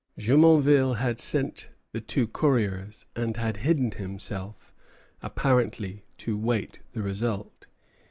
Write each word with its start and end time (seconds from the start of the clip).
Jumonville 0.17 0.95
had 0.95 1.19
sent 1.19 1.69
the 1.91 2.01
two 2.01 2.27
couriers, 2.27 3.05
and 3.15 3.37
had 3.37 3.57
hidden 3.57 3.91
himself, 3.91 4.73
apparently 5.21 6.05
to 6.17 6.39
wait 6.39 6.79
the 6.93 7.03
result. 7.03 7.67